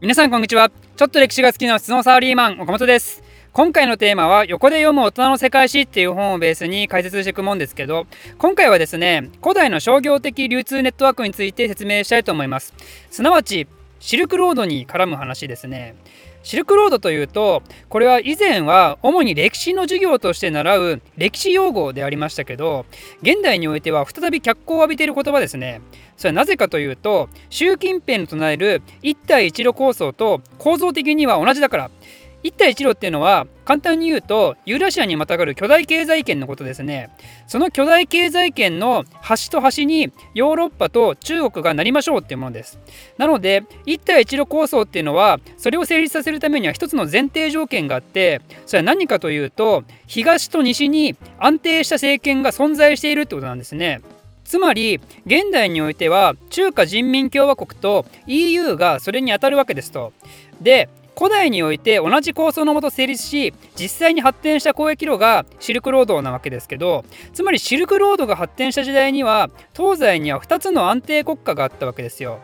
[0.00, 0.70] 皆さんこんにちは。
[0.96, 3.20] ちょっと歴史が好きな質問サーリーマン岡本です。
[3.52, 8.06] 今回のテーマは横で読む大人の世界史っていう本をベースに解説していくもんですけど
[8.38, 12.74] 今回はですね古代の商業的流通ネットワークについて説明したいと思います。
[13.10, 13.66] すなわち
[13.98, 15.96] シルクロードに絡む話ですね。
[16.48, 22.86] シルクロードというとこれは以前は主に歴史の授業として習う歴史用語でありましたけど
[23.20, 25.82] 現代においては再び脚光を浴びている言葉ですね。
[26.16, 31.90] それはなぜかというと習近平の唱える一帯一路構想と構造的には同じだから。
[32.42, 37.10] 一帯一路っていうのは簡単に言うとユーラシアにまたがる巨大経済圏のことですね。
[37.46, 42.78] その巨大経済圏の端と端にヨーロッパと中国がなりましょうっていうものです。
[43.18, 54.00] なので一帯一路構想っていうのはそれを成立させるためには一つの前提条件があってそれは何かというと東と西に安定した政権が存在しているってことなんですね。
[54.44, 60.14] つまり現代においては中華人民共和国と EU がそれにあたるわけですと。
[60.62, 72.38] で古代において同じ構想のもと成立し実際に発展した交易路がシルクロードなわけですけどつまりシルクロードが発展した時代には東西には2つの安定国家があったわけですよ。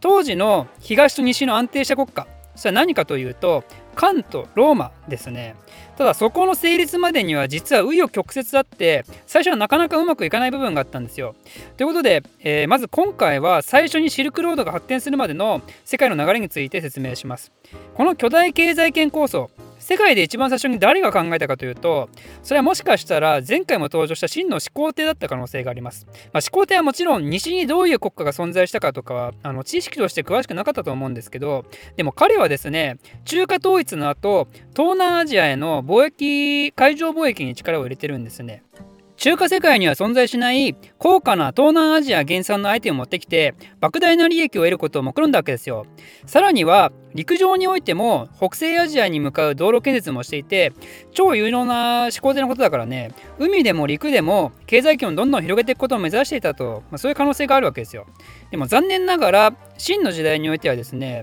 [0.00, 3.64] 当時の東と西の安定した国家それは何かというと
[3.94, 5.54] 関とローマですね。
[5.96, 11.34] ただそこの成立までには実は紆余曲折あって最初はなかなかうまくいかない部分があったんですよ。
[11.76, 17.52] ということで、えー、まず今回は最初にシルクロードが発展するまでの世界の流れについて説明します。
[17.94, 19.50] この巨大経済圏構想
[19.82, 22.08] 世界で一番最初に誰が考えたかというと
[22.44, 31.64] それはもしかしたら前回も登場した真の始皇帝だった可能性があります、まあ、始皇帝はもちろん西にどういう国家が存在したかとかはあの知識として詳しくなかったと思うんですけど
[31.96, 38.64] でも彼はですね中華統一の後東南アジアへの貿易海上貿易に力を入れてるんですね
[39.22, 45.86] 中華世界には存在しない高価な東南アジア原産のアイテムを持ってきて莫大な利益を得ることを目論んだわけですよ。
[46.26, 50.72] さらには陸上においても北西アジアに向かう道路建設もしていて
[51.12, 58.06] 超有能な思考でのことだからね海でも陸でも経済圏をどんどん広げていくことを目指していたと、まあ、そういう可能性があるわけですよ。
[58.50, 61.22] でも残念ながら秦の時代においてはですね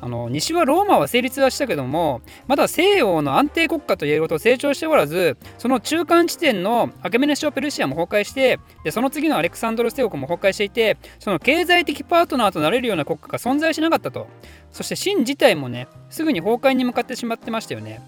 [0.00, 14.28] あの西はローマは成立はしたけどもまだ西洋の安定国家といえるほど成長しておらずその中間地点のアケメネシオ・ペルシアも崩壊してでその次のアレクサンドロス帝国も崩壊していてその経済的パートナーとなれるような国家が存在しなかったと。
[14.70, 18.00] そして秦自体もねすぐに崩壊に向かってしまってましたよね。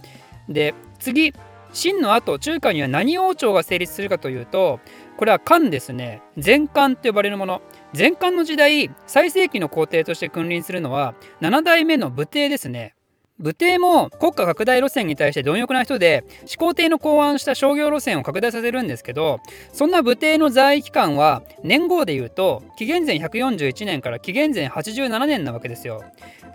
[0.48, 1.32] で次
[1.72, 4.80] 秦の後中華には何王朝が成立するかというと
[5.16, 6.22] これは漢ですね。
[6.42, 7.62] 前漢と呼ばれるもの。
[7.96, 12.94] 前漢の時代最盛期の皇帝として君臨するのは7代目の武帝ですね
[13.40, 19.40] 武帝も国家拡大路線に対して貪欲な人で始皇帝の考案した商業路線を拡大させるんですけど
[19.72, 26.04] そんな武帝の在位期間は年号でいうと紀元前141年から紀元前87年なわけですよ。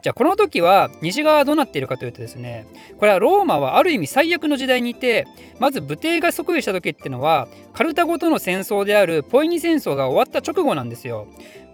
[0.05, 2.67] じゃあこの時は西側はどうなっているかというとですね
[2.99, 5.25] これはローマはある意味最悪の時代にいて
[5.59, 11.25] まず武帝が即位した時っていうのはカルタゴとの戦争であるポイニ戦争が終わった直後なんですよ。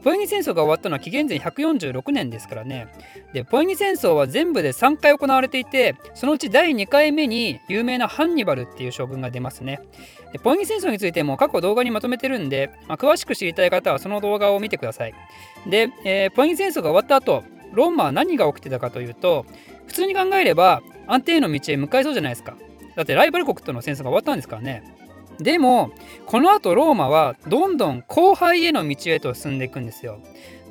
[0.02, 2.88] ポイニ戦争が終わったのは紀元前146年ですからね。
[3.34, 9.80] で、ポイニ戦争は全部で3回行われていて、そのうち第2回目に有名なハンニバルっていう将軍が出ますね。
[10.34, 15.14] でポイニ戦争についても過去動画にまとめてるんで、まあ、詳しく知りたい方はその動画を見てください。
[15.68, 17.44] で、えー、ポイニ戦争が終わった後、
[17.74, 19.46] ローマは何が起きてたかというと、
[19.88, 22.56] 普通に考えれば安定の道へ向かいそうじゃないですか。
[22.96, 24.84] だってライバル国との戦争が終わったんですからね。
[25.40, 25.92] でも
[26.26, 30.20] このあとローマはどんどん後輩への道へと進んでいくんですよ。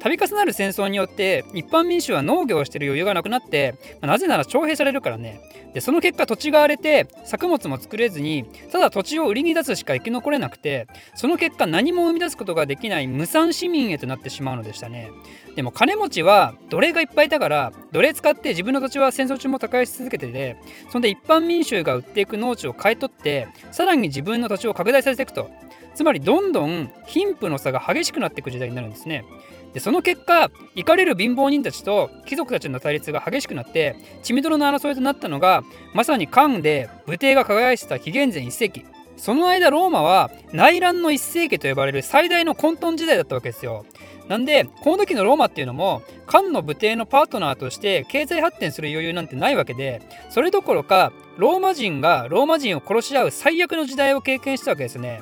[0.00, 5.40] 度重なる戦争によって一般民主は農業をしてる余裕がなくなって、まあ、なぜなら徴兵されるからね。
[5.74, 15.10] でその結果土地が荒れて作物も作れずにただ土地を売りに出すしか生き残れなくてその結果何も生み出すことができない無産市民へとなってしまうのでしたね。
[15.54, 20.56] でも金持ちは奴隷がいっぱいいたから奴隷使って自分の土地は戦争中も高いし続けてて
[20.90, 25.50] そんで一般民衆が売っていく農地を買い取ってさらに自分の土地を拡大させていくと。
[25.94, 29.24] つまりどんどん貧富の差が激しくなっていく時代になるんですね。
[29.72, 35.62] でその結果怒れる貧乏人たちと貴族たちの対立が激しくなって血みどろの争いとなったのが
[35.94, 38.84] まさに漢で武帝が輝いてた紀元前1世紀。
[39.16, 43.84] その間ローマは内乱の1世紀と呼ばれる最大の混沌時代だったわけですよ。
[44.28, 50.00] なんでこの時のローマっていうのも漢の武帝のパートナーとして経済発展する余裕なんてないわけで
[50.30, 55.20] それどころかローマ人がローマ人を殺し合う最悪の時代を経験したわけですね。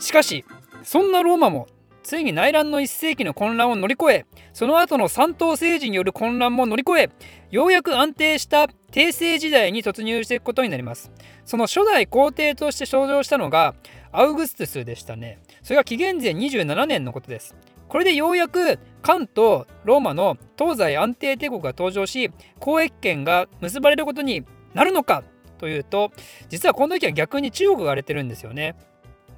[0.00, 0.44] しかし
[0.82, 1.68] そんなローマも
[2.02, 7.10] ついに内乱の1世紀の混乱を乗り越えその後の三党政治による混乱も乗り越え
[7.50, 11.12] ようやく安定した帝政時代に突入していくことになります。
[11.44, 13.74] その初代皇帝として登場したのが
[14.12, 15.40] アウグストゥスでしたね。
[15.62, 17.54] それが紀元前27年のことです。
[17.88, 22.30] これでようやく関とローマの東西安定帝国が登場し
[22.60, 24.44] 交易権が結ばれることに
[24.74, 25.24] なるのか
[25.58, 26.12] というと
[26.48, 28.76] 実はこの時は逆に中国が荒れてるんですよね。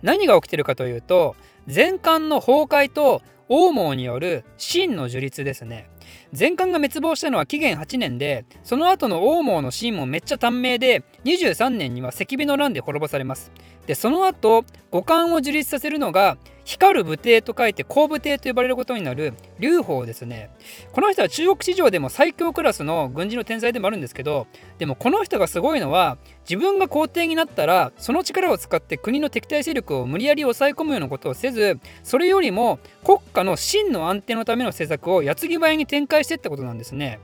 [0.02, 1.36] 何が起きてるかというと
[1.72, 5.90] 前漢の崩壊と王毛による秦の樹立ですね。
[6.36, 13.52] 前漢が滅亡したのは紀元8年でその後の王毛の秦もめっちゃ短命で23年には赤火の乱で滅ぼされます。
[13.86, 16.38] でその後五漢を樹立させるのが
[16.72, 20.50] 光る武帝と書いて光武帝と呼ばれることになる劉邦ですね
[20.92, 24.46] この人は中国史上でも最強クラスの軍事の天才でもあるんですけど
[24.78, 26.16] でもこの人がすごいのは
[26.48, 37.20] 自分が皇帝になったらその力を使って国の敵対勢力を無理やり抑え込むようなことをせずそれよりも国家の真の安定のための政策を矢継ぎ早に展開してったことなんですね。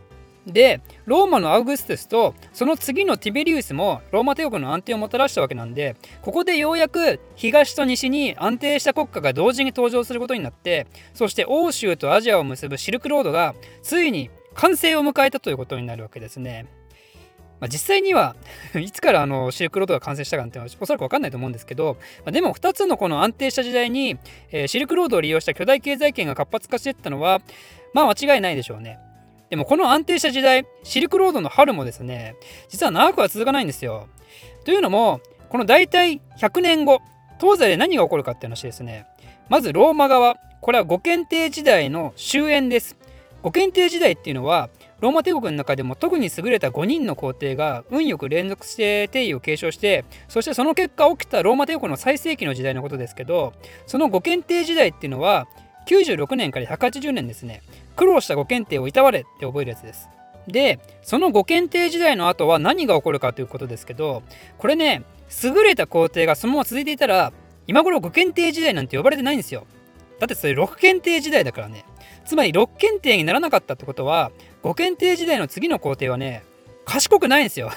[0.47, 16.67] でローマのアウグストゥスとその次のティベリウスもローマ帝国の安定をもたらしたわけなんでここでようやく東と西に安定した国家が同時に登場することになってそして欧州とアジアを結ぶシルクロードがついに完成を迎えたということになるわけですね。
[17.61, 18.37] まあ、実際には
[18.81, 24.17] いつからあのシルクロードが完成したかってのはおそらく分かんないと思うんですけど、まあ、でも2つのこの安定した時代に、
[24.53, 27.41] えー、シルクロードを利用した巨大経済圏が活発化していったのは
[27.95, 28.99] まあ間違いないでしょうね。
[29.51, 32.37] でもこの安定した時代、シルクロードの春もですね、
[32.69, 34.09] 実は長くは続かないんですよ。
[34.65, 37.01] というのも、この大体100年後、
[37.41, 39.07] 東西で何が起こるかっていう話ですね。
[39.49, 42.97] まずローマ側、これは五検定時代の終焉です。
[43.43, 44.69] 五検定時代っていうのは、
[45.01, 53.53] ローマ帝国の中でも特に優れた5人の皇帝が運よく連続して帝位を継承してそしてその結果起きたローマ帝国の最盛期の時代のことですけど
[53.87, 55.47] その五検定時代っていうのは
[55.89, 57.63] 96年から180年ですね
[57.97, 60.09] 苦労したご検定をいたわれって覚えるやつです。
[60.47, 64.23] でそのご検定時代の後は何が起こるかということですけど
[64.57, 65.03] これね
[65.45, 67.33] 優れた工程がそのまま続いていたら
[67.67, 69.67] 今頃ご検定時代なんて呼ばれてないんですよ。
[70.21, 71.85] だってそれ6検定時代だからね。
[72.25, 74.33] つまり6検定にならなかったってことは
[74.63, 76.45] 5検定時代の次の工程はね
[76.85, 77.71] 賢くないんですよ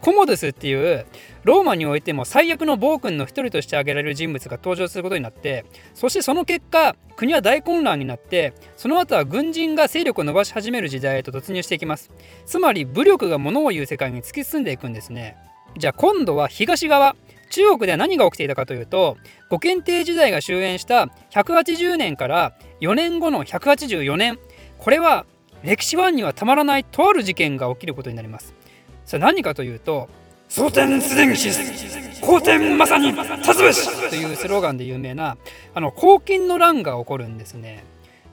[0.00, 1.06] コモドスっていう
[1.44, 5.64] ローマにおいても最悪の暴君の一人として挙げられる人物が登場することになって
[5.94, 12.10] そしてその結果国は大混乱になってその後は軍人が勢力を伸ばし始める時代へと突入していきます。
[12.44, 15.36] つまり武力が物を言う世界に突き進んでいくんですね。
[15.78, 17.16] じゃあ今度は東側
[17.50, 19.16] 中国では何が起きていたかというと
[19.50, 24.38] 五検定時代が終焉した180年から4年後の184年
[24.78, 25.26] これは
[25.62, 28.54] 歴史ファンにはたまらないとある事件が起きることになります。
[29.06, 30.08] それ何かというと
[30.48, 31.50] 「蒼天すでにし
[32.20, 35.38] 皇天まさに立つべし!」というスローガンで有名な
[35.74, 37.84] あの黄金の乱が起こるんですね。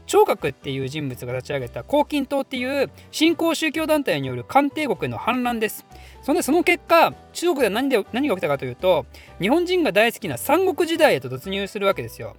[0.05, 5.85] 聴覚っていう人物が立ち上げた黄金党っていう新興宗教団体による漢帝国への反乱です。
[6.21, 9.05] そんでその結果中国では何で何が起きたかというと
[9.39, 12.35] 日本人が大好きな三国時代へと突入するわけですよ。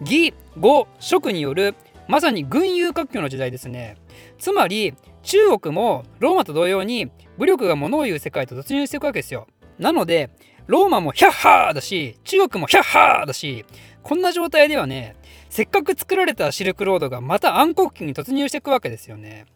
[0.00, 1.74] 義、呉、蜀による
[2.06, 3.96] まさに軍友割拠の時代ですね。
[4.38, 4.94] つまり
[5.24, 9.46] 中国もローマと同様に武力が物を言う世界と突入していくわけですよ。
[9.78, 10.30] なので
[10.66, 13.64] ローマもヒャッハーだし中国もヒャッハーだし
[14.02, 15.16] こんな状態ではね
[15.48, 19.46] せっかく作られたシルクロードがまた暗黒期に突入していくわけですよね。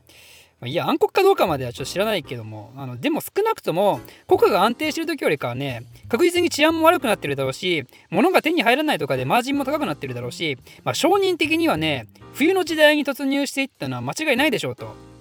[0.65, 15.12] いや暗黒かどうかまではちょっと知らないけどもあのでも少なくとも国家が安定してる時よりかはね確実に治安も悪くなってるだろうし物が手に入らないとかでマージンも高くなってるだろうし、まあ、承認的にはね冬の時代に突入していったのは間違いないでしょうと。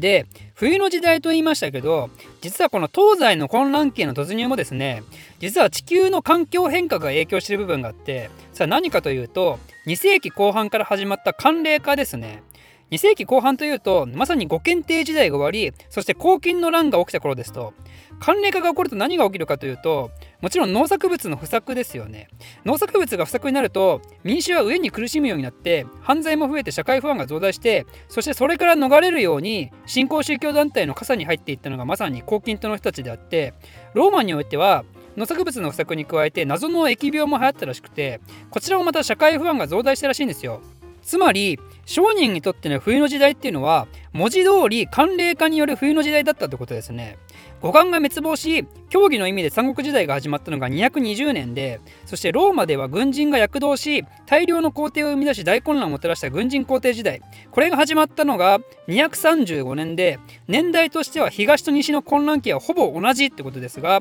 [0.00, 5.02] で冬の時代と言いましたけど実はこの東西の混乱期への突入もですね
[5.38, 12.42] 実は地球の環境変化が影響している部分があってさあ何かというと2世紀後半から始まった寒冷化ですね。
[12.90, 17.74] 2世紀後半というとまさに五検定時代が終わりそして黄金の乱が起きた頃ですと。
[18.20, 20.10] 寒冷化が起こると何が起きるかというと
[20.40, 22.28] もちろん農作物の不作ですよね。
[22.64, 33.54] 農作物が不作になると民衆は飢えに苦しむようになって犯罪も増えて社会不安が増大してそしてそれから逃れるように新興宗教団体の傘に入っていったのがまさに黄金党の人たちであって
[33.94, 34.84] ローマにおいては
[35.16, 38.20] 農作物の不作に加えて謎の疫病も流行ったらしくて
[38.50, 40.60] こちらもまた社会不安が増大したらしいんですよ。
[41.02, 47.16] つまり商人にとっての冬の時代っていうのは文字通り寒冷化による冬の時代だったってことですね。
[47.62, 57.22] 五感が滅亡し競技の意味で三国時代が始まったのが220年でそしてローマでは軍人が躍動し大量の皇帝を生み出し大混乱をもたらした軍人皇帝時代。
[57.50, 64.00] これが始まったのが235年で年代としては東と西の混乱期はほぼ同じってことですが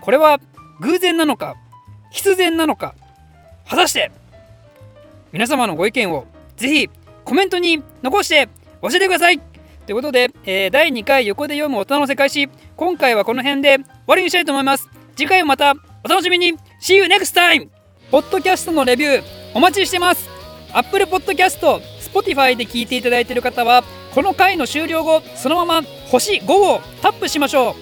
[0.00, 0.40] これは
[0.80, 1.54] 偶然なのか
[2.10, 2.96] 必然なのか
[3.64, 4.10] 果たして
[5.30, 6.26] 皆様のご意見を
[6.58, 6.90] ぜひ
[7.28, 8.48] コメントに残して
[8.80, 9.38] 教えてください。
[9.38, 12.48] ということで、えー、第2回横で読む大人の世界史。
[12.74, 14.88] 今回はこの辺で終わりにしたいと思います。
[15.14, 16.54] 次回もまたお楽しみに。
[16.80, 17.68] See you next time!
[18.10, 19.22] ポッドキャストのレビュー
[19.54, 20.26] お待ちしてます。
[20.72, 21.60] Apple Podcast、
[22.00, 27.72] Spotify で聞いていただいている方はこの回の終了後そのまま星5をタップしましょ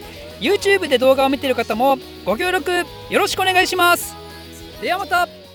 [0.40, 0.42] う。
[0.42, 2.84] YouTube で動画を見ている方もご協力よ
[3.20, 4.16] ろしくお願いします。
[4.82, 5.45] ではまた。